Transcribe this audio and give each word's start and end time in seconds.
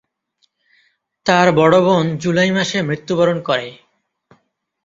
তার 1.25 1.47
বড় 1.51 1.77
বোন 1.81 2.05
জুলাই 2.17 2.49
মাসে 2.51 2.77
মৃত্যুবরণ 2.81 3.37
করে। 3.41 3.67